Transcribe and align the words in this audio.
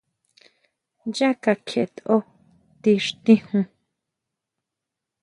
Yá 1.15 1.29
kakjietʼó 1.43 2.15
ti 2.81 2.91
xtijun. 3.05 3.65